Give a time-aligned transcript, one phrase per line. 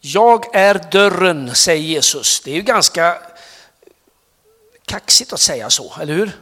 [0.00, 2.40] Jag är dörren, säger Jesus.
[2.40, 3.18] Det är ju ganska
[4.84, 6.32] kaxigt att säga så, eller hur?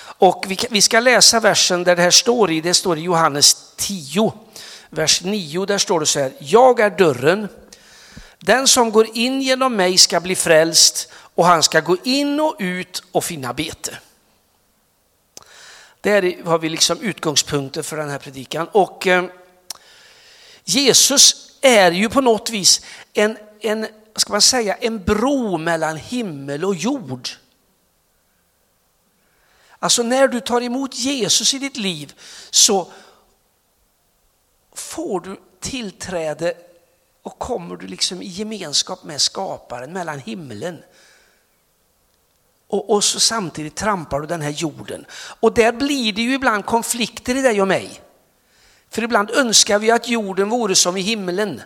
[0.00, 4.32] Och vi ska läsa versen där det här står i, det står i Johannes 10,
[4.90, 7.48] vers 9, där står det så här, jag är dörren,
[8.38, 12.56] den som går in genom mig ska bli frälst och han ska gå in och
[12.58, 13.98] ut och finna bete.
[16.00, 18.68] Där har vi liksom utgångspunkter för den här predikan.
[18.72, 19.24] Och eh,
[20.64, 22.80] Jesus är ju på något vis
[23.12, 23.86] en, en,
[24.16, 27.28] ska man säga, en bro mellan himmel och jord.
[29.78, 32.14] Alltså när du tar emot Jesus i ditt liv
[32.50, 32.92] så
[34.72, 36.54] får du tillträde
[37.22, 40.82] och kommer du liksom i gemenskap med skaparen mellan himlen
[42.66, 45.06] och, och så samtidigt trampar du den här jorden.
[45.40, 48.03] Och där blir det ju ibland konflikter i dig och mig.
[48.94, 51.62] För ibland önskar vi att jorden vore som i himlen.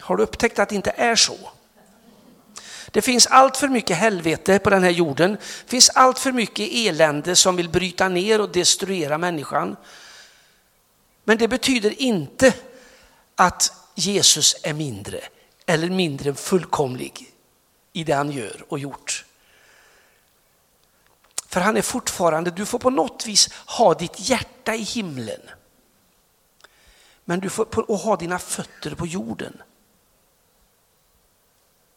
[0.00, 1.36] Har du upptäckt att det inte är så?
[2.90, 5.30] Det finns allt för mycket helvete på den här jorden.
[5.64, 9.76] Det finns allt för mycket elände som vill bryta ner och destruera människan.
[11.24, 12.54] Men det betyder inte
[13.34, 15.20] att Jesus är mindre
[15.66, 17.32] eller mindre fullkomlig
[17.92, 19.24] i det han gör och gjort.
[21.48, 25.40] För han är fortfarande, du får på något vis ha ditt hjärta i himlen.
[27.24, 29.62] Men du får och ha dina fötter på jorden.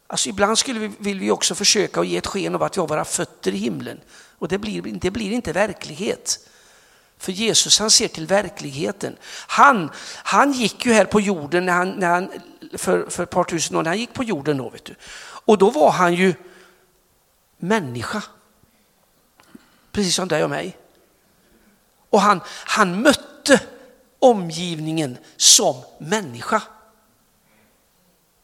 [0.08, 2.80] Alltså ibland skulle vi, vill vi också försöka att ge ett sken av att vi
[2.80, 4.02] har våra fötter i himlen.
[4.38, 6.40] Och det blir, det blir inte verklighet.
[7.18, 9.18] För Jesus han ser till verkligheten.
[9.48, 9.92] Han,
[10.24, 12.32] han gick ju här på jorden när han, när han,
[12.78, 14.58] för, för ett par tusen år när han gick på jorden.
[14.58, 14.96] Då, vet du.
[15.46, 16.34] Och då var han ju
[17.58, 18.24] människa.
[19.92, 20.78] Precis som dig och mig.
[22.10, 23.60] Och han, han mötte
[24.20, 26.62] omgivningen som människa.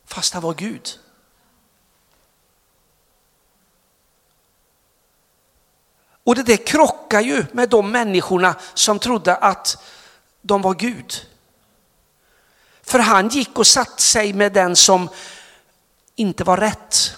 [0.05, 0.99] Fast han var Gud.
[6.23, 9.83] Och det där krockar ju med de människorna som trodde att
[10.41, 11.27] de var Gud.
[12.81, 15.09] För han gick och satte sig med den som
[16.15, 17.17] inte var rätt.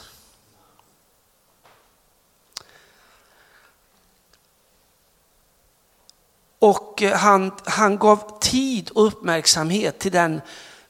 [6.60, 10.42] Och eh, han, han gav tid och uppmärksamhet till den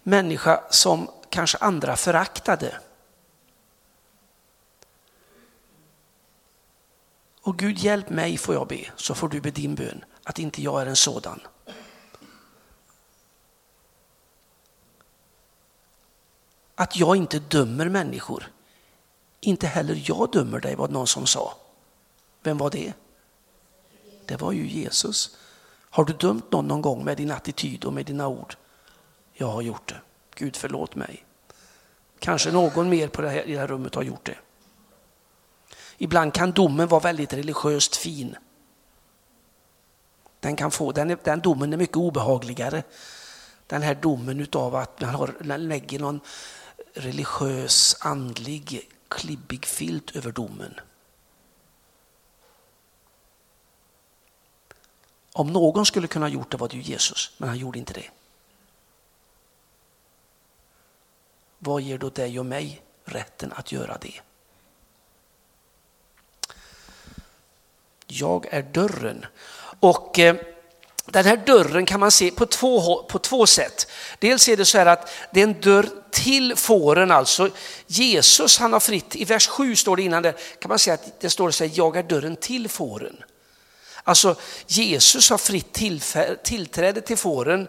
[0.04, 2.80] människa som kanske andra föraktade.
[7.42, 10.62] Och Gud hjälp mig får jag be, så får du be din bön, att inte
[10.62, 11.40] jag är en sådan.
[16.76, 18.52] Att jag inte dömer människor.
[19.40, 21.58] Inte heller jag dömer dig, var det någon som sa.
[22.44, 22.94] Vem var det?
[24.26, 25.38] Det var ju Jesus.
[25.90, 28.56] Har du dömt någon någon gång med din attityd och med dina ord?
[29.34, 30.02] Jag har gjort det.
[30.36, 31.26] Gud förlåt mig.
[32.20, 34.38] Kanske någon mer på det här, i det här rummet har gjort det.
[35.98, 38.36] Ibland kan domen vara väldigt religiöst fin.
[40.40, 42.84] Den, kan få, den, den domen är mycket obehagligare.
[43.68, 46.20] Den här domen utav att man har, lägger någon
[46.94, 50.80] religiös, andlig, klibbig filt över domen.
[55.40, 57.94] Om någon skulle kunna ha gjort det var det ju Jesus, men han gjorde inte
[57.94, 58.10] det.
[61.60, 64.22] Vad ger då dig och mig rätten att göra det?
[68.08, 69.26] Jag är dörren.
[69.80, 70.36] Och eh,
[71.06, 73.92] den här dörren kan man se på två, på två sätt.
[74.20, 77.50] Dels är det så här att det är en dörr till fåren alltså.
[77.88, 81.22] Jesus han har fritt, i vers 7 står det innan det, kan man säga att
[81.22, 83.24] det står så här, jag är dörren till fåren.
[84.10, 84.36] Alltså
[84.68, 85.74] Jesus har fritt
[86.44, 87.68] tillträde till fåren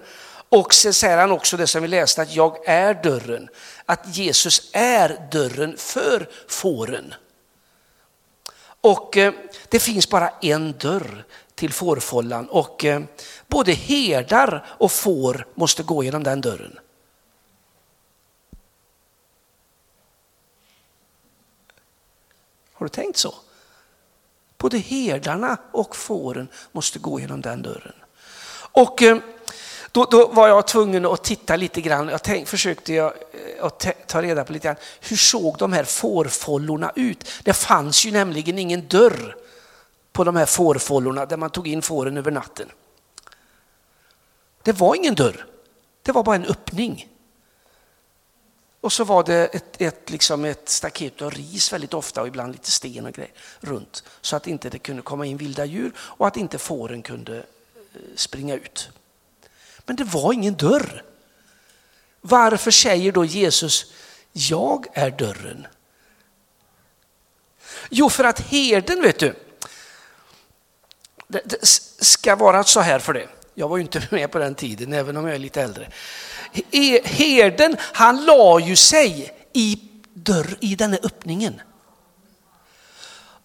[0.49, 3.49] och sen säger han också det som vi läste att jag är dörren.
[3.87, 7.15] Att Jesus är dörren för fåren.
[8.81, 9.35] Och eh,
[9.69, 11.25] det finns bara en dörr
[11.55, 13.03] till fårfållan och eh,
[13.49, 16.79] både herdar och får måste gå genom den dörren.
[22.73, 23.35] Har du tänkt så?
[24.61, 27.95] Både herdarna och fåren måste gå genom den dörren.
[28.73, 29.19] Och eh,
[29.93, 32.09] då, då, var jag tvungen att titta lite grann.
[32.09, 34.77] Jag tänk, försökte jag eh, att ta reda på lite grann.
[35.01, 37.29] Hur såg de här fårfållorna ut?
[37.43, 39.37] Det fanns ju nämligen ingen dörr
[40.13, 42.69] på de här fårfållorna där man tog in fåren över natten.
[44.63, 45.47] Det var ingen dörr.
[46.03, 47.09] Det var bara en öppning.
[48.81, 52.53] Och så var det ett, ett, liksom ett staket av ris väldigt ofta och ibland
[52.53, 54.05] lite sten och grejer runt.
[54.21, 58.01] Så att inte det kunde komma in vilda djur och att inte fåren kunde eh,
[58.15, 58.91] springa ut.
[59.87, 61.05] Men det var ingen dörr.
[62.21, 63.93] Varför säger då Jesus,
[64.33, 65.67] jag är dörren?
[67.91, 69.35] Jo, för att herden, vet du,
[71.29, 71.67] det, det
[72.05, 73.29] ska vara så här för det.
[73.55, 75.89] Jag var ju inte med på den tiden, även om jag är lite äldre.
[77.05, 79.79] Herden, han la ju sig i,
[80.15, 81.61] dörr, i den här öppningen.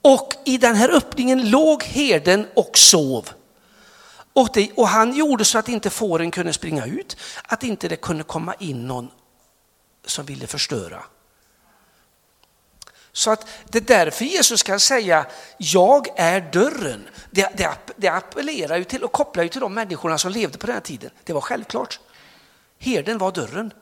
[0.01, 3.29] Och i den här öppningen låg herden och sov.
[4.33, 7.95] Och, det, och, han gjorde så att inte fåren kunde springa ut, att inte det
[7.95, 9.09] kunde komma in någon
[10.05, 11.03] som ville förstöra.
[13.11, 15.25] Så att det är därför Jesus kan säga,
[15.57, 17.07] jag är dörren.
[17.31, 20.67] Det, det, det appellerar ju till och kopplar ju till de människorna som levde på
[20.67, 21.11] den här tiden.
[21.23, 21.99] Det var självklart.
[22.79, 23.73] Herden var dörren.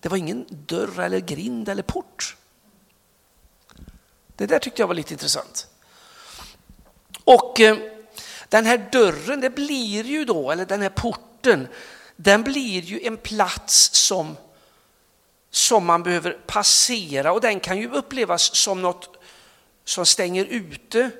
[0.00, 2.36] Det var ingen dörr eller grind eller port.
[4.36, 5.66] Det där tyckte jag var lite intressant.
[7.24, 7.76] Och eh,
[8.48, 11.68] den här dörren, det blir ju då, eller den här porten,
[12.16, 14.36] den blir ju en plats som,
[15.50, 19.16] som man behöver passera och den kan ju upplevas som något
[19.84, 21.10] som stänger ute,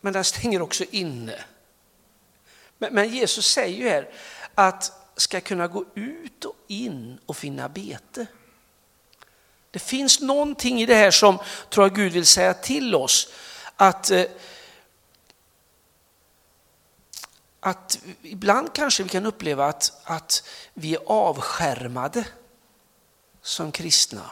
[0.00, 1.44] men den stänger också inne.
[2.78, 4.08] Men, men Jesus säger ju här
[4.54, 8.26] att ska kunna gå ut och in och finna bete.
[9.70, 11.38] Det finns någonting i det här som
[11.70, 13.32] tror jag Gud vill säga till oss.
[13.76, 14.24] Att, eh,
[17.60, 22.24] att ibland kanske vi kan uppleva att, att vi är avskärmade
[23.42, 24.30] som kristna.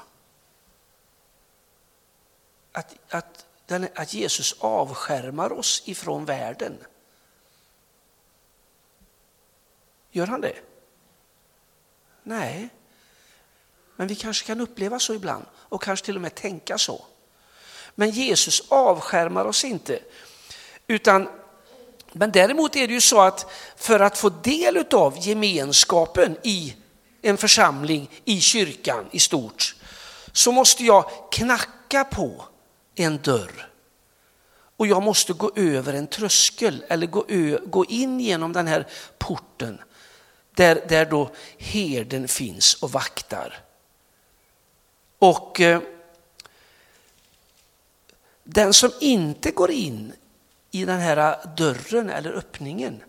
[2.72, 6.78] Att, att, den, att Jesus avskärmar oss ifrån världen.
[10.10, 10.69] Gör han det?
[12.22, 12.68] Nej.
[13.96, 17.04] Men vi kanske kan uppleva så ibland och kanske till och med tänka så.
[17.94, 19.98] Men Jesus avskärmar oss inte.
[20.86, 21.28] Utan,
[22.12, 26.76] men däremot är det ju så att för att få del av gemenskapen i
[27.22, 29.76] en församling, i kyrkan i stort,
[30.32, 32.44] så måste jag knacka på
[32.94, 33.70] en dörr.
[34.76, 38.86] Och jag måste gå över en tröskel eller gå, ö, gå in genom den här
[39.18, 39.78] porten
[40.60, 43.60] där, där då herden finns och vaktar.
[45.18, 45.80] Och eh,
[48.44, 50.12] den som inte går in
[50.70, 53.02] i den här dörren eller öppningen,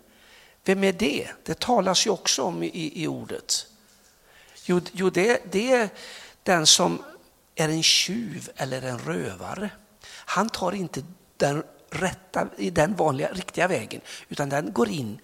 [0.63, 1.27] vem är det?
[1.43, 3.67] Det talas ju också om i, i ordet.
[4.65, 5.89] Jo, jo det, det är
[6.43, 7.03] den som
[7.55, 9.69] är en tjuv eller en rövare.
[10.05, 11.03] Han tar inte
[11.37, 15.19] den rätta, den vanliga, riktiga vägen, utan den går in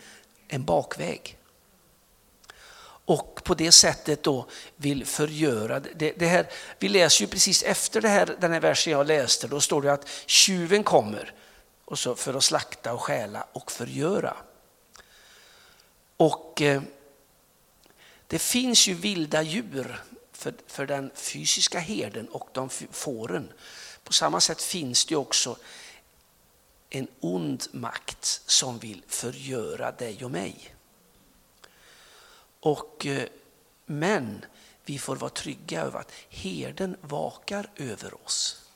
[0.48, 1.37] en bakväg
[3.08, 4.46] och på det sättet då
[4.76, 5.80] vill förgöra.
[5.80, 6.48] Det, det här,
[6.80, 9.94] vi läser ju precis efter det här, den här versen jag läste, då står det
[9.94, 11.34] att tjuven kommer
[11.86, 14.38] och så för att slakta och stjäla och förgöra.
[16.18, 16.82] Och eh,
[18.28, 23.54] det finns ju vilda djur för, för den fysiska herden och de fåren.
[24.04, 25.58] På samma sätt finns det också
[26.90, 30.77] en ond makt som vill förgöra dig och mig.
[32.60, 33.28] Och, eh,
[33.86, 34.46] men
[34.86, 38.68] vi får vara trygga över att herden vakar över oss.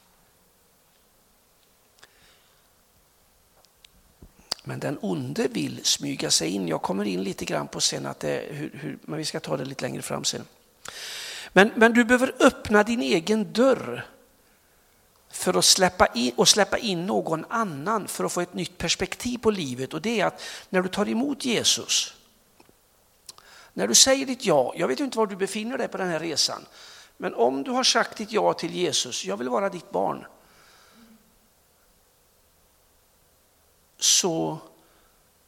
[4.63, 6.67] Men den onde vill smyga sig in.
[6.67, 9.57] Jag kommer in lite grann på sen, att det, hur, hur, men vi ska ta
[9.57, 10.45] det lite längre fram sen.
[11.53, 14.05] Men, men du behöver öppna din egen dörr
[15.29, 19.37] för att släppa in, och släppa in någon annan för att få ett nytt perspektiv
[19.37, 19.93] på livet.
[19.93, 22.13] Och det är att när du tar emot Jesus
[23.73, 26.19] när du säger ditt ja, jag vet inte var du befinner dig på den här
[26.19, 26.65] resan,
[27.17, 30.25] men om du har sagt ditt ja till Jesus, jag vill vara ditt barn,
[33.97, 34.57] så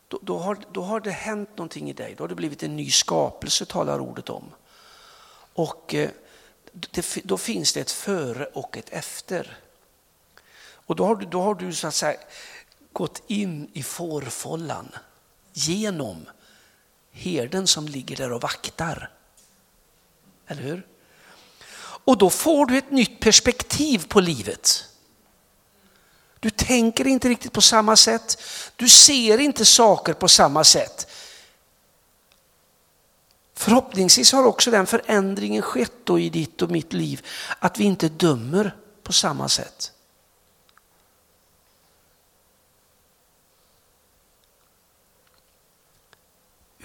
[0.07, 2.75] då, då, har, då har det hänt någonting i dig, då har det blivit en
[2.75, 4.51] ny skapelse talar ordet om.
[5.53, 6.09] Och eh,
[6.71, 9.57] det, då finns det ett före och ett efter.
[10.85, 12.19] Och då har du, då har du så att säga
[12.91, 14.91] gått in i fårfållan
[15.53, 16.25] genom
[17.13, 19.09] herden som ligger där och vaktar.
[20.47, 20.87] Eller hur?
[22.05, 24.85] Och då får du ett nytt perspektiv på livet.
[26.39, 28.41] Du tänker inte riktigt på samma sätt.
[28.75, 31.07] Du ser inte saker på samma sätt.
[33.53, 37.25] Förhoppningsvis har också den förändringen skett då i ditt och mitt liv,
[37.59, 39.91] att vi inte dömer på samma sätt.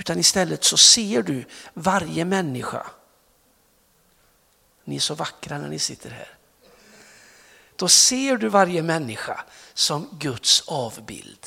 [0.09, 2.87] Utan istället så ser du varje människa.
[4.85, 6.37] Ni är så vackra när ni sitter här.
[7.77, 11.47] Då ser du varje människa som Guds avbild.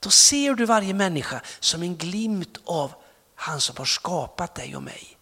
[0.00, 2.92] Då ser du varje människa som en glimt av
[3.34, 5.18] Han som har skapat dig och mig.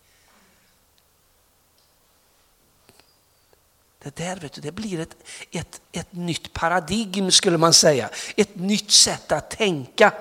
[3.99, 5.16] Det där vet du, det blir ett,
[5.50, 8.10] ett, ett nytt paradigm skulle man säga.
[8.37, 10.12] Ett nytt sätt att tänka.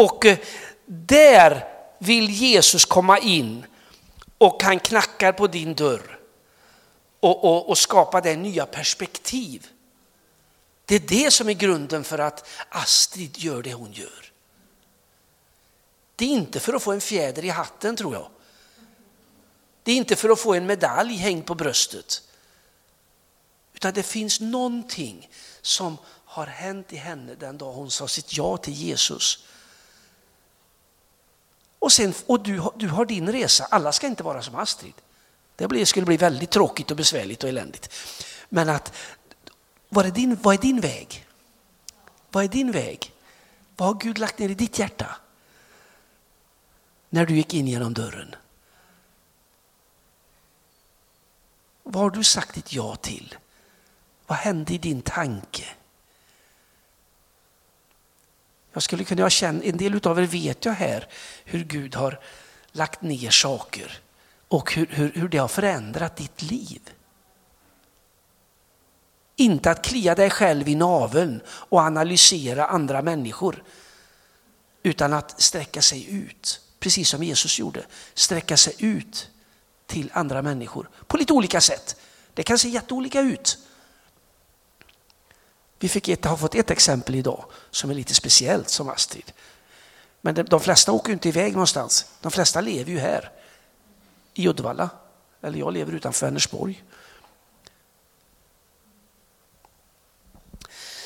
[0.00, 0.38] Och eh,
[0.86, 3.66] där vill Jesus komma in
[4.38, 6.18] och han knackar på din dörr
[7.20, 9.66] och, och, och skapar det nya perspektiv.
[10.84, 14.32] Det är det som är grunden för att Astrid gör det hon gör.
[16.16, 18.28] Det är inte för att få en fjäder i hatten tror jag.
[19.82, 22.22] Det är inte för att få en medalj hängd på bröstet.
[23.74, 25.30] Utan det finns någonting
[25.60, 29.44] som har hänt i henne den dag hon sa sitt ja till Jesus.
[31.80, 34.94] Och, sen, och du, du har din resa, alla ska inte vara som Astrid.
[35.56, 37.92] Det skulle bli väldigt tråkigt och besvärligt och eländigt.
[38.48, 38.92] Men att,
[39.88, 41.26] vad är din, vad är din väg?
[42.30, 43.12] Vad är din väg?
[43.76, 45.16] Vad har Gud lagt ner i ditt hjärta?
[47.08, 48.34] När du gick in genom dörren.
[51.82, 53.36] Vad har du sagt ditt ja till?
[54.26, 55.64] Vad hände i din tanke?
[58.72, 61.08] Jag skulle kunna känna, en del av er vet jag här
[61.44, 62.20] hur Gud har
[62.72, 64.00] lagt ner saker
[64.48, 66.80] och hur, hur, hur det har förändrat ditt liv.
[69.36, 73.62] Inte att klia dig själv i naveln och analysera andra människor.
[74.82, 77.86] Utan att sträcka sig ut, precis som Jesus gjorde.
[78.14, 79.30] Sträcka sig ut
[79.86, 81.96] till andra människor på lite olika sätt.
[82.34, 83.58] Det kan se jätteolika ut.
[85.80, 89.32] Vi fick ett, har fått ett exempel idag som är lite speciellt som Astrid.
[90.20, 92.06] Men de, de flesta åker inte iväg någonstans.
[92.20, 93.30] De flesta lever ju här
[94.34, 94.90] i Uddevalla.
[95.42, 96.84] Eller jag lever utanför Vänersborg.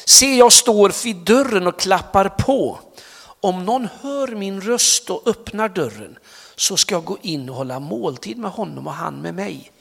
[0.05, 2.81] Se, jag står vid dörren och klappar på.
[3.41, 6.19] Om någon hör min röst och öppnar dörren
[6.57, 9.73] så ska jag gå in och hålla måltid med honom och han med mig.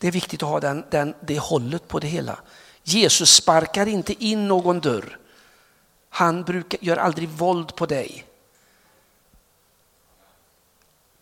[0.00, 2.38] Det är viktigt att ha den, den, det hållet på det hela.
[2.82, 5.18] Jesus sparkar inte in någon dörr.
[6.08, 8.24] Han brukar, gör aldrig våld på dig.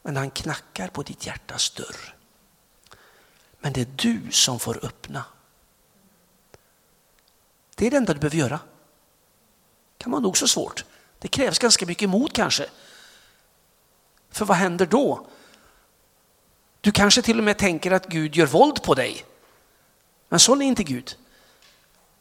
[0.03, 2.15] Men han knackar på ditt hjärtas dörr.
[3.59, 5.25] Men det är du som får öppna.
[7.75, 8.61] Det är det enda du behöver göra.
[9.97, 10.85] Det kan vara nog så svårt.
[11.19, 12.67] Det krävs ganska mycket mod kanske.
[14.31, 15.27] För vad händer då?
[16.87, 19.25] Du kanske till och med tänker att Gud gör våld på dig.
[20.29, 21.17] Men så är inte Gud.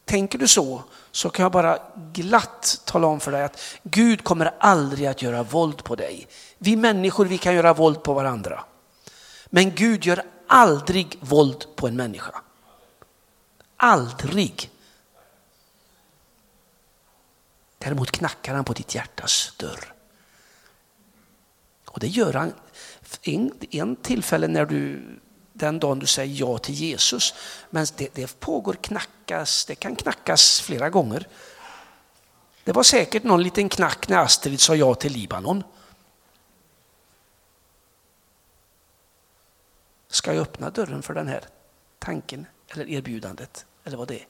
[0.04, 1.78] Tänker du så, så kan jag bara
[2.12, 6.28] glatt tala om för dig att Gud kommer aldrig att göra våld på dig.
[6.58, 8.64] Vi människor vi kan göra våld på varandra.
[9.46, 12.42] Men Gud gör aldrig våld på en människa.
[13.76, 14.70] Aldrig.
[17.78, 19.92] Däremot knackar han på ditt hjärtas dörr.
[21.84, 22.52] Och det gör han
[23.22, 25.02] en, en tillfälle när du,
[25.52, 27.34] den dagen du säger ja till Jesus.
[27.70, 31.28] Men det, det pågår knackas, det kan knackas flera gånger.
[32.64, 35.62] Det var säkert någon liten knack när Astrid sa ja till Libanon.
[40.08, 41.44] Ska jag öppna dörren för den här
[41.98, 43.66] tanken eller erbjudandet?
[43.84, 44.26] Eller vad det är?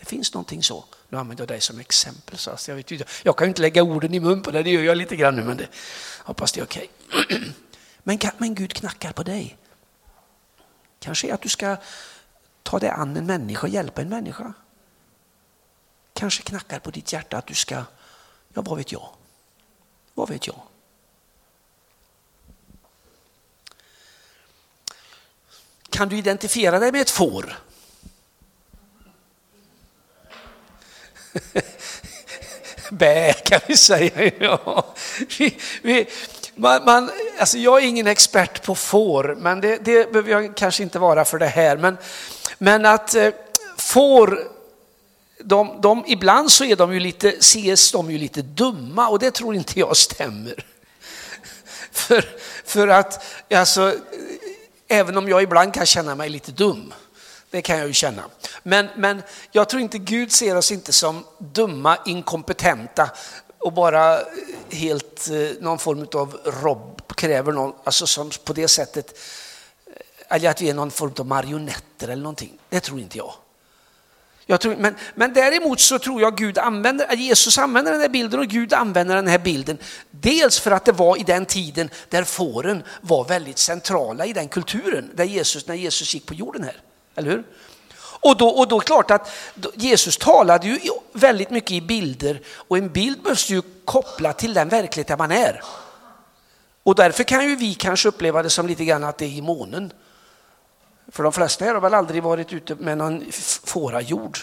[0.00, 0.84] Det finns någonting så.
[1.08, 2.38] Nu använder jag dig som exempel.
[2.38, 2.90] Så jag, vet
[3.22, 5.36] jag kan ju inte lägga orden i mun på dig, det gör jag lite grann
[5.36, 5.68] nu, men det,
[6.18, 6.90] hoppas det är okej.
[7.08, 7.40] Okay.
[8.02, 9.56] Men, men Gud knackar på dig.
[10.98, 11.76] Kanske att du ska
[12.62, 14.52] ta dig an en människa hjälpa en människa.
[16.12, 17.74] Kanske knackar på ditt hjärta att du ska,
[18.54, 19.08] ja vad vet jag?
[20.14, 20.60] Vad vet jag?
[25.90, 27.58] Kan du identifiera dig med ett får?
[33.00, 34.30] Bä kan vi säga.
[34.40, 34.86] Ja.
[35.38, 36.06] Vi, vi,
[36.54, 40.82] man, man, alltså jag är ingen expert på får, men det, det behöver jag kanske
[40.82, 41.76] inte vara för det här.
[41.76, 41.96] Men,
[42.58, 43.30] men att eh,
[43.76, 44.40] får,
[45.44, 49.30] de, de, ibland så är de ju lite, ses de ju lite dumma och det
[49.30, 50.64] tror inte jag stämmer.
[51.92, 52.24] för,
[52.64, 56.94] för att alltså, eh, även om jag ibland kan känna mig lite dum,
[57.50, 58.22] det kan jag ju känna.
[58.62, 63.10] Men, men jag tror inte Gud ser oss inte som dumma, inkompetenta
[63.58, 64.26] och bara eh,
[64.70, 69.18] helt eh, någon form av robb, kräver någon, alltså som på det sättet,
[69.86, 72.58] eh, eller att vi är någon form av marionetter eller någonting.
[72.68, 73.32] Det tror inte jag.
[74.46, 78.40] jag tror, men, men däremot så tror jag Gud använder, Jesus använder den här bilden
[78.40, 79.78] och Gud använder den här bilden.
[80.10, 84.48] Dels för att det var i den tiden där fåren var väldigt centrala i den
[84.48, 86.80] kulturen, där Jesus, när Jesus gick på jorden här.
[87.14, 87.44] Eller hur?
[88.22, 89.30] Och då, och då är det klart att
[89.74, 90.78] Jesus talade ju
[91.12, 95.32] väldigt mycket i bilder och en bild måste ju koppla till den verklighet där man
[95.32, 95.62] är.
[96.82, 99.42] Och därför kan ju vi kanske uppleva det som lite grann att det är i
[99.42, 99.92] månen.
[101.08, 103.32] För de flesta här har väl aldrig varit ute med någon
[103.64, 104.38] fårajord.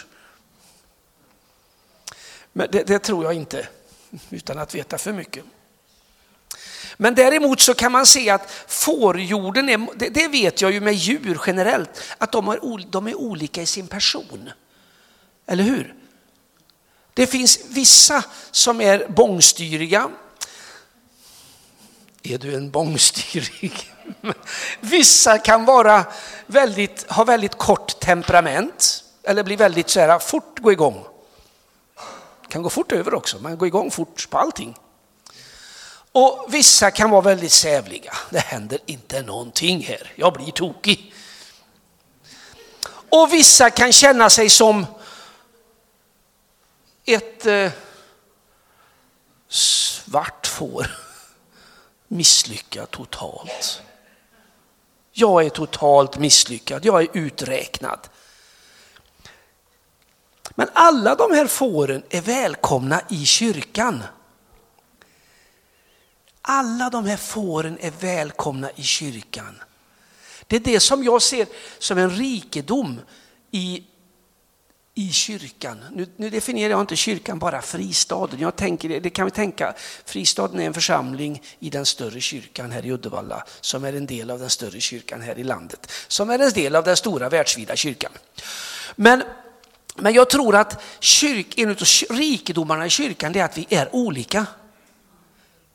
[2.52, 3.68] Men det, det tror jag inte,
[4.30, 5.44] utan att veta för mycket.
[7.00, 10.94] Men däremot så kan man se att fårjorden, är, det, det vet jag ju med
[10.94, 14.50] djur generellt, att de, har, de är olika i sin person.
[15.46, 15.94] Eller hur?
[17.14, 20.08] Det finns vissa som är bångstyriga.
[22.22, 23.92] Är du en bångstyrig?
[24.80, 26.04] Vissa kan vara
[26.46, 31.04] väldigt, ha väldigt kort temperament eller bli väldigt så här, fort gå igång.
[32.48, 34.76] Kan gå fort över också, men gå igång fort på allting.
[36.12, 38.12] Och vissa kan vara väldigt sävliga.
[38.30, 41.14] Det händer inte någonting här, jag blir tokig.
[43.10, 44.86] Och vissa kan känna sig som
[47.04, 47.70] ett eh,
[49.48, 50.86] svart får.
[52.08, 53.82] Misslyckad totalt.
[55.12, 58.08] Jag är totalt misslyckad, jag är uträknad.
[60.54, 64.02] Men alla de här fåren är välkomna i kyrkan.
[66.50, 69.60] Alla de här fåren är välkomna i kyrkan.
[70.46, 71.46] Det är det som jag ser
[71.78, 73.00] som en rikedom
[73.50, 73.84] i,
[74.94, 75.84] i kyrkan.
[75.92, 78.40] Nu, nu definierar jag inte kyrkan bara fristaden.
[78.40, 79.74] Jag tänker, det kan vi tänka,
[80.04, 84.30] fristaden är en församling i den större kyrkan här i Uddevalla som är en del
[84.30, 85.92] av den större kyrkan här i landet.
[86.08, 88.12] Som är en del av den stora världsvida kyrkan.
[88.96, 89.22] Men
[90.00, 91.76] men jag tror att kyrk, en av
[92.10, 94.46] rikedomarna i kyrkan är att vi är olika.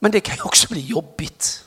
[0.03, 1.65] Men det kan ju också bli jobbigt.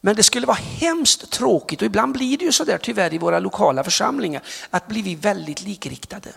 [0.00, 3.18] Men det skulle vara hemskt tråkigt och ibland blir det ju så där tyvärr i
[3.18, 6.32] våra lokala församlingar att blir vi väldigt likriktade.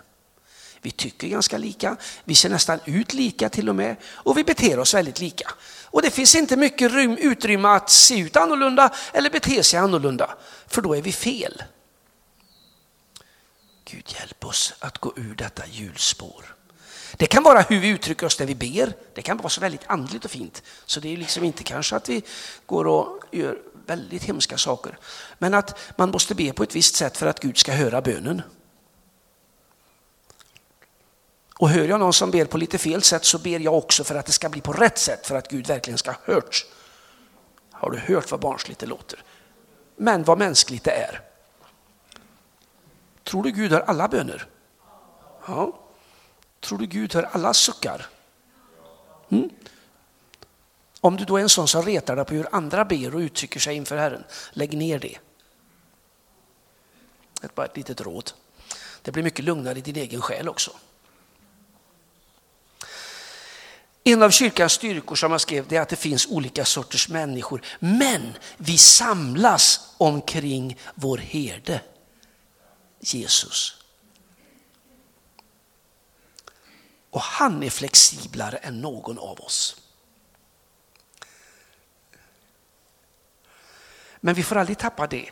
[0.81, 4.79] Vi tycker ganska lika, vi ser nästan ut lika till och med och vi beter
[4.79, 5.51] oss väldigt lika.
[5.85, 10.81] Och det finns inte mycket utrymme att se ut annorlunda eller bete sig annorlunda, för
[10.81, 11.63] då är vi fel.
[13.85, 16.56] Gud hjälp oss att gå ur detta hjulspår.
[17.17, 18.93] Det kan vara hur vi uttrycker oss när vi ber.
[19.13, 20.63] Det kan vara så väldigt andligt och fint.
[20.85, 22.23] Så det är liksom inte kanske att vi
[22.65, 24.97] går och gör väldigt hemska saker.
[25.37, 28.41] Men att man måste be på ett visst sätt för att Gud ska höra bönen.
[31.59, 34.15] Och hör jag någon som ber på lite fel sätt så ber jag också för
[34.15, 36.65] att det ska bli på rätt sätt för att Gud verkligen ska ha hört.
[37.71, 39.23] Har du hört vad barnsligt det låter?
[39.95, 41.21] Men vad mänskligt det är.
[43.23, 44.47] Tror du Gud hör alla böner?
[45.47, 45.86] Ja.
[46.59, 48.05] Tror du Gud hör alla suckar?
[49.29, 49.49] Mm?
[51.01, 53.59] Om du då är en sån som retar dig på hur andra ber och uttrycker
[53.59, 55.17] sig inför Herren, lägg ner det.
[57.41, 58.31] Det bara ett litet råd.
[59.01, 60.71] Det blir mycket lugnare i din egen själ också.
[64.03, 67.61] En av kyrkans styrkor som jag skrev är att det finns olika sorters människor.
[67.79, 71.81] Men vi samlas omkring vår herde.
[72.99, 73.76] Jesus.
[77.09, 79.81] Och han är flexiblare än någon av oss.
[84.19, 85.29] Men vi får aldrig tappa det.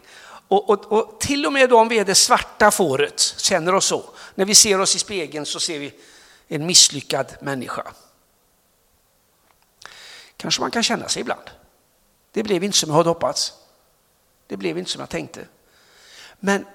[0.47, 4.03] Och, och, och, till och med om vi är det svarta fåret, känner oss så.
[4.35, 5.93] När vi ser oss i spegeln så ser vi
[6.47, 7.93] en misslyckad människa.
[10.38, 11.49] Kanske man kan känna sig ibland.
[12.31, 13.53] Det blev inte som jag hade hoppats.
[14.47, 15.47] Det blev inte som jag tänkte.
[16.39, 16.65] Men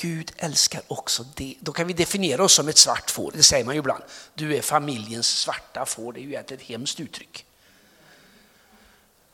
[0.00, 1.54] Gud älskar också det.
[1.60, 3.32] Då kan vi definiera oss som ett svart får.
[3.32, 4.02] Det säger man ju ibland.
[4.34, 6.12] Du är familjens svarta får.
[6.12, 7.46] Det är ju egentligen ett hemskt uttryck.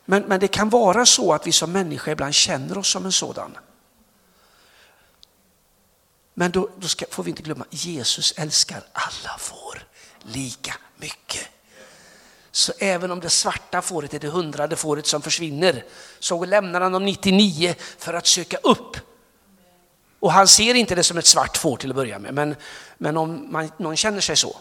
[0.05, 3.12] Men, men det kan vara så att vi som människor ibland känner oss som en
[3.12, 3.59] sådan.
[6.35, 9.87] Men då, då ska, får vi inte glömma, Jesus älskar alla får
[10.22, 11.48] lika mycket.
[12.50, 15.85] Så även om det svarta fåret är det hundrade fåret som försvinner
[16.18, 18.96] så lämnar han de 99 för att söka upp
[20.24, 22.56] och han ser inte det som ett svart får till att börja med, men,
[22.98, 24.56] men om man, någon känner sig så.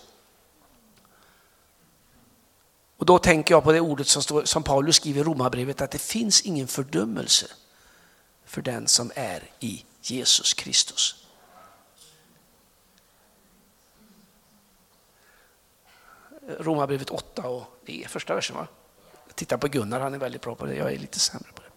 [2.98, 5.92] Och då tänker jag på det ordet som, står, som Paulus skriver i Romarbrevet, att
[5.92, 7.46] det finns ingen fördömelse
[8.46, 11.26] för den som är i Jesus Kristus.
[16.60, 18.68] Romarbrevet 8 och det är första versen va?
[19.36, 21.70] Titta på Gunnar, han är väldigt bra på det, jag är lite sämre på det.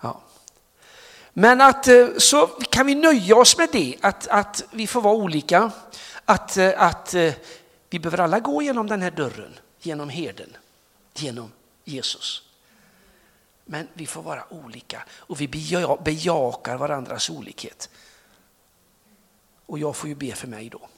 [0.00, 0.20] Ja.
[1.32, 5.14] Men att eh, så kan vi nöja oss med det, att, att vi får vara
[5.14, 5.70] olika.
[6.24, 7.34] Att, eh, att eh,
[7.90, 10.56] vi behöver alla gå genom den här dörren, genom herden,
[11.14, 11.52] genom
[11.84, 12.42] Jesus.
[13.64, 15.48] Men vi får vara olika och vi
[16.04, 17.90] bejakar varandras olikhet.
[19.66, 20.88] Och jag får ju be för mig då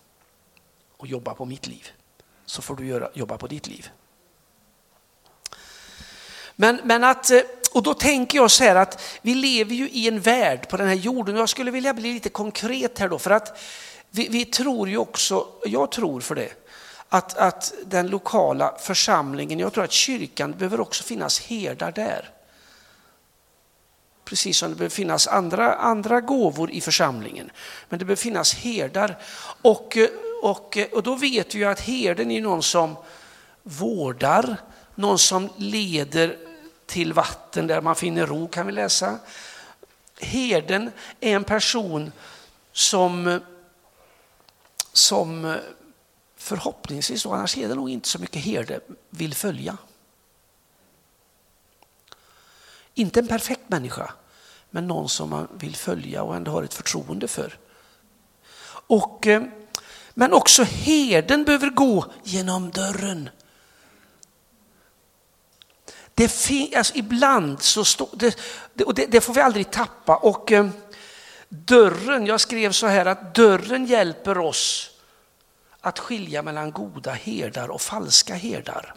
[0.96, 1.88] och jobba på mitt liv.
[2.46, 3.90] Så får du göra, jobba på ditt liv.
[6.56, 7.40] Men, men att, eh,
[7.72, 10.88] och då tänker jag så här att vi lever ju i en värld på den
[10.88, 11.36] här jorden.
[11.36, 13.58] Jag skulle vilja bli lite konkret här då för att
[14.10, 16.52] vi, vi tror ju också, jag tror för det,
[17.08, 22.30] att, att den lokala församlingen, jag tror att kyrkan behöver också finnas herdar där.
[24.24, 27.50] Precis som det behöver finnas andra, andra gåvor i församlingen.
[27.88, 29.18] Men det behöver finnas herdar.
[29.62, 29.98] Och,
[30.42, 32.96] och, och då vet vi ju att herden är någon som
[33.62, 34.56] vårdar,
[34.94, 36.36] någon som leder
[36.92, 39.18] till vatten där man finner ro kan vi läsa.
[40.20, 42.12] Herden är en person
[42.72, 43.40] som,
[44.92, 45.58] som
[46.36, 49.76] förhoppningsvis, annars är det nog inte så mycket herde, vill följa.
[52.94, 54.12] Inte en perfekt människa,
[54.70, 57.58] men någon som man vill följa och ändå har ett förtroende för.
[58.86, 59.42] Och, eh,
[60.14, 63.28] men också herden behöver gå genom dörren.
[66.14, 66.24] Det
[66.76, 70.16] alltså ibland så står det, och det, det, får vi aldrig tappa.
[70.16, 70.68] Och eh,
[71.48, 74.90] dörren, jag skrev så här att dörren hjälper oss
[75.80, 78.94] att skilja mellan goda herdar och falska herdar.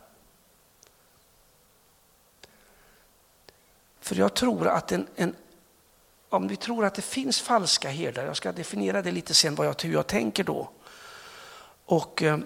[3.99, 5.36] För jag tror att en, en,
[6.30, 9.67] om vi tror att det finns falska herdar, jag ska definiera det lite sen vad
[9.67, 10.69] jag, hur jag tänker då.
[11.86, 12.38] Och eh,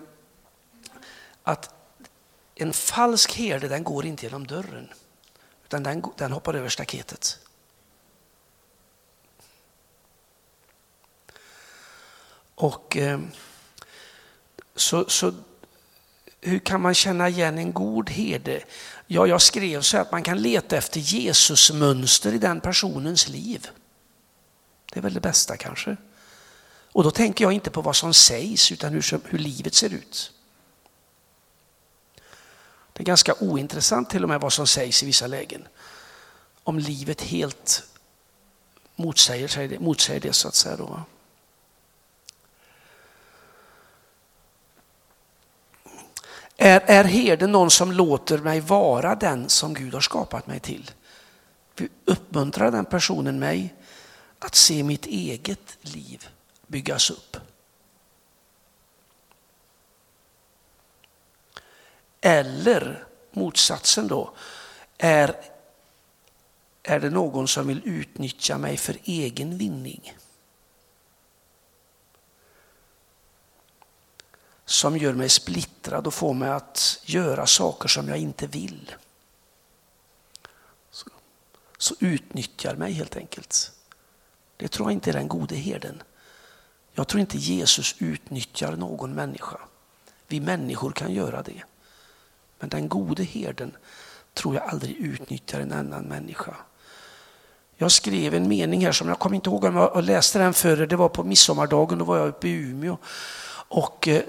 [1.43, 1.78] att
[2.61, 4.89] en falsk herde den går inte genom dörren,
[5.65, 7.39] utan den, den hoppar över staketet.
[12.55, 13.19] Och eh,
[14.75, 15.33] så, så
[16.41, 18.63] hur kan man känna igen en god herde?
[19.07, 23.67] Ja, jag skrev så att man kan leta efter Jesusmönster i den personens liv.
[24.93, 25.97] Det är väl det bästa kanske.
[26.91, 30.31] Och då tänker jag inte på vad som sägs utan hur, hur livet ser ut.
[32.99, 35.67] Det är ganska ointressant till och med vad som sägs i vissa lägen.
[36.63, 37.83] Om livet helt
[38.95, 40.77] motsäger, det, motsäger det så att säga.
[40.77, 41.01] Då.
[46.57, 50.91] Är, är herden någon som låter mig vara den som Gud har skapat mig till?
[52.05, 53.73] Uppmuntrar den personen mig
[54.39, 56.27] att se mitt eget liv
[56.67, 57.37] byggas upp?
[62.21, 64.33] Eller motsatsen då,
[64.97, 65.35] är,
[66.83, 70.13] är det någon som vill utnyttja mig för egen vinning?
[74.69, 78.95] som gör mig splittrad och får mig att göra saker som jag inte vill.
[80.91, 81.09] Så,
[81.77, 83.71] så utnyttjar mig helt enkelt.
[84.57, 86.03] Det tror jag inte är den gode herden.
[86.93, 89.59] Jag tror inte Jesus utnyttjar någon människa.
[90.27, 91.63] Vi människor kan göra det.
[92.59, 93.77] Men den gode herden
[94.33, 96.55] tror jag aldrig utnyttjar en annan människa.
[97.77, 100.85] Jag skrev en mening här som jag kommer inte ihåg om jag läste den före.
[100.85, 102.97] Det var på midsommardagen, då var jag uppe i Umeå.
[103.67, 104.21] Och eh,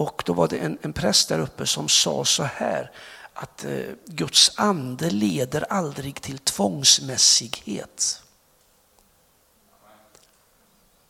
[0.00, 2.90] och då var det en, en präst där uppe som sa så här
[3.32, 8.22] att eh, Guds ande leder aldrig till tvångsmässighet.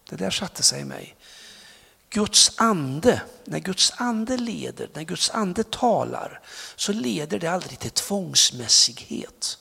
[0.08, 1.16] Det där satte sig i mig.
[2.10, 6.40] Guds ande, när Guds ande leder, när Guds ande talar,
[6.76, 9.58] så leder det aldrig till tvångsmässighet.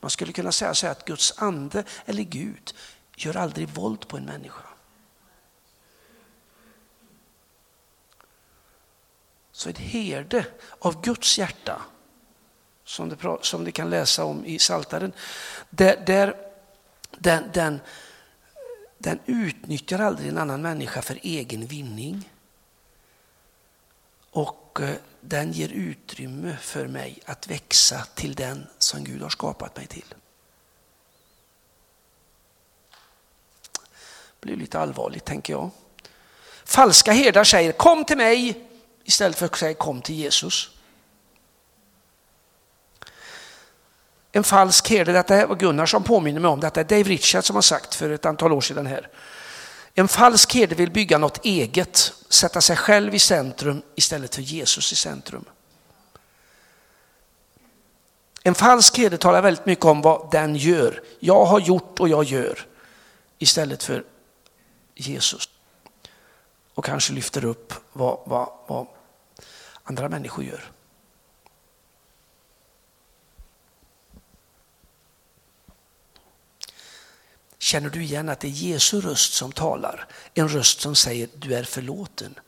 [0.00, 2.74] Man skulle kunna säga så här att Guds ande, eller Gud,
[3.16, 4.62] gör aldrig våld på en människa.
[9.52, 10.46] Så ett herde
[10.78, 11.82] av Guds hjärta,
[12.84, 15.12] som det, som kan läsa om i Saltaren,
[15.70, 16.36] där, där
[17.18, 17.80] den, den,
[19.02, 22.30] den utnyttjar aldrig en annan människa för egen vinning.
[24.30, 29.76] Och eh, den ger utrymme för mig att växa till den som Gud har skapat
[29.76, 30.14] mig till.
[34.40, 35.70] Det blir lite allvarligt tänker jag.
[36.64, 38.68] Falska herdar säger kom till mig
[39.04, 40.70] istället för att säga kom till Jesus.
[44.32, 47.56] En falsk herde, detta var Gunnar som påminner mig om detta, är Dave Richards som
[47.56, 49.08] har sagt för ett antal år sedan här.
[49.94, 54.92] En falsk herde vill bygga något eget, sätta sig själv i centrum istället för Jesus
[54.92, 55.44] i centrum.
[58.42, 61.02] En falsk herde talar väldigt mycket om vad den gör.
[61.20, 62.66] Jag har gjort och jag gör
[63.38, 64.04] istället för
[64.94, 65.48] Jesus
[66.74, 68.86] och kanske lyfter upp vad, vad, vad
[69.84, 70.71] andra människor gör.
[77.72, 80.08] Känner du igen att det är Jesu röst som talar?
[80.34, 82.38] En röst som säger du är förlåten.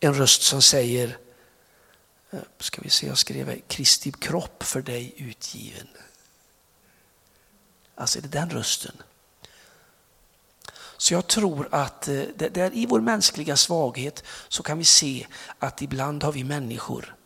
[0.00, 1.18] En röst som säger,
[2.30, 5.88] eh, ska vi se, jag skrev Kristi kropp för dig utgiven.
[7.94, 8.94] Alltså är det den rösten?
[10.96, 15.26] Så jag tror att eh, där i vår mänskliga svaghet så kan vi se
[15.58, 17.16] att ibland har vi människor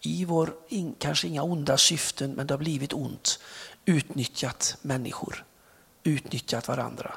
[0.00, 0.54] i vår,
[0.98, 3.38] kanske inga onda syften, men det har blivit ont,
[3.84, 5.44] utnyttjat människor,
[6.06, 7.14] utnyttjat varandra.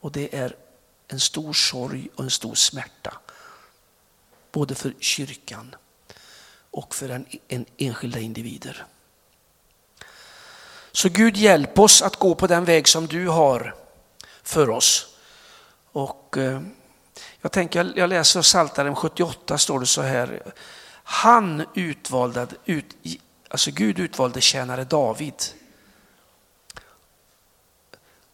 [0.00, 0.56] Och det är
[1.08, 3.18] en stor sorg och en stor smärta.
[4.52, 5.74] Både för kyrkan
[6.70, 8.86] och för en, en enskilda individer.
[10.92, 13.74] Så Gud hjälp oss att gå på den väg som du har
[14.42, 15.16] för oss.
[15.92, 16.60] Och eh,
[17.40, 20.52] jag tänker, jag läser Psaltaren 78 står det så här.
[21.04, 22.86] Han utvalde, ut,
[23.48, 25.34] alltså Gud utvalde tjänare David.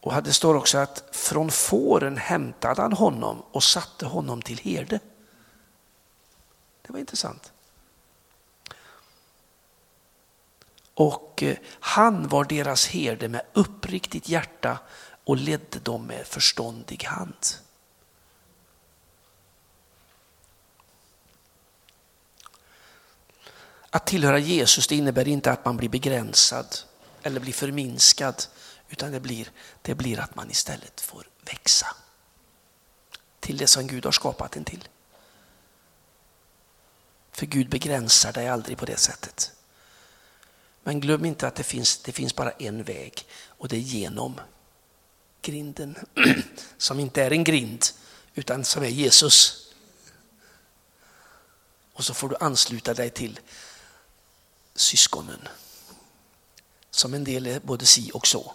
[0.01, 5.01] Och det står också att från fåren hämtade han honom och satte honom till herde.
[6.83, 7.53] Det var intressant.
[10.95, 14.79] Och eh, han var deras herde med uppriktigt hjärta
[15.25, 17.47] och ledde dem med förståndig hand.
[23.91, 26.77] Att tillhöra Jesus det innebär inte att man blir begränsad
[27.23, 28.43] eller blir förminskad,
[28.91, 29.51] utan det blir,
[29.83, 31.97] det blir att man istället får växa
[33.41, 34.89] till det som Gud har skapat en till.
[37.33, 39.53] För Gud begränsar dig aldrig på det sättet.
[40.83, 44.41] Men glöm inte att det finns, det finns bara en väg och det är genom
[45.43, 45.97] grinden.
[46.79, 47.87] Som inte är en grind
[48.35, 49.67] utan som är Jesus.
[51.93, 53.41] Och så får du ansluta dig till
[54.75, 55.49] syskonen.
[56.91, 58.55] Som en del är både si och så.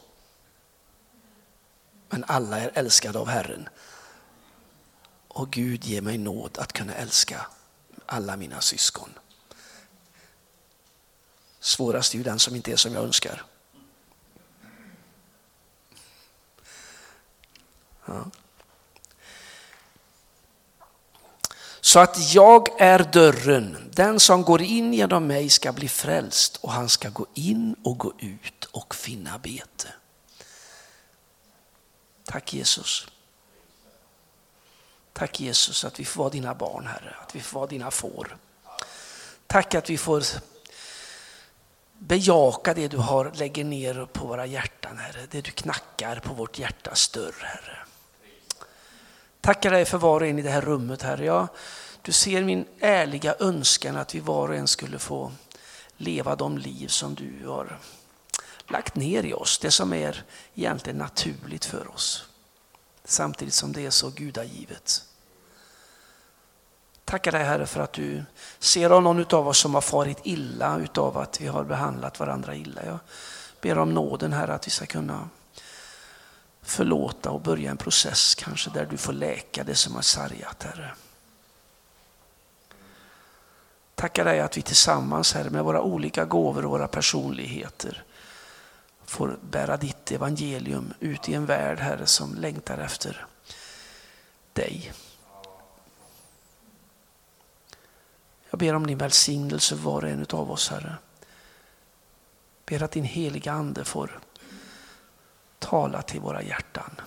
[2.09, 3.69] Men alla är älskade av Herren.
[5.27, 7.45] Och Gud ger mig nåd att kunna älska
[8.05, 9.09] alla mina syskon.
[11.59, 13.43] Svårast är ju den som inte är som jag önskar.
[18.05, 18.25] Ja.
[21.81, 26.71] Så att jag är dörren, den som går in genom mig ska bli frälst och
[26.71, 29.89] han ska gå in och gå ut och finna bete.
[32.25, 33.07] Tack Jesus.
[35.13, 38.37] Tack Jesus att vi får vara dina barn Herre, att vi får vara dina får.
[39.47, 40.23] Tack att vi får
[41.93, 46.59] bejaka det du har, lägger ner på våra hjärtan Herre, det du knackar på vårt
[46.59, 47.77] hjärtas dörr Herre.
[49.41, 51.25] Tackar dig för var och en i det här rummet Herre.
[51.25, 51.47] Ja,
[52.01, 55.31] du ser min ärliga önskan att vi var och en skulle få
[55.97, 57.79] leva de liv som du har
[58.67, 59.57] lagt ner i oss.
[59.57, 60.23] Det som är
[60.55, 62.29] egentligen naturligt för oss.
[63.03, 65.03] Samtidigt som det är så gudagivet.
[67.05, 68.23] Tackar dig Herre för att du
[68.59, 72.55] ser om någon av oss som har farit illa utav att vi har behandlat varandra
[72.55, 72.85] illa.
[72.85, 72.97] Jag
[73.61, 75.29] ber om nåden Herre att vi ska kunna
[76.61, 80.93] förlåta och börja en process kanske där du får läka det som har sargat Herre.
[83.95, 88.03] Tackar dig att vi tillsammans Herre med våra olika gåvor och våra personligheter
[89.15, 93.25] får bära ditt evangelium ut i en värld Herre som längtar efter
[94.53, 94.93] dig.
[98.49, 100.95] Jag ber om din välsignelse var och en av oss Herre.
[102.65, 104.19] Ber att din heliga Ande får
[105.59, 107.01] tala till våra hjärtan.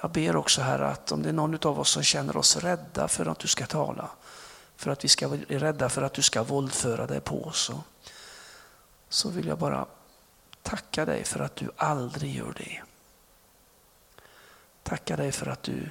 [0.00, 3.08] Jag ber också Herre att om det är någon av oss som känner oss rädda
[3.08, 4.10] för att du ska tala,
[4.76, 7.70] för att vi ska vara rädda för att du ska våldföra dig på oss,
[9.14, 9.86] så, vill jag bara
[10.62, 12.82] tacka dig för att du aldrig gör det.
[14.82, 15.90] Tacka dig för att du,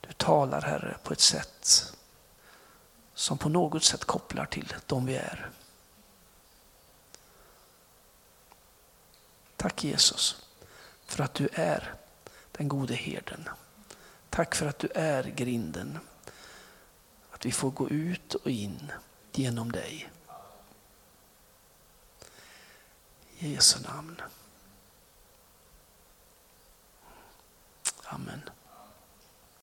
[0.00, 1.92] du talar Herre på ett sätt
[3.14, 5.50] som på något sätt kopplar till de vi är.
[9.56, 10.46] Tack Jesus
[11.06, 11.94] för att du är
[12.52, 13.48] den gode herden.
[14.30, 15.98] Tack för att du är grinden.
[17.30, 18.92] Att vi får gå ut och in
[19.32, 20.10] genom dig.
[23.40, 24.16] Jesu namn.
[28.10, 28.42] Amen.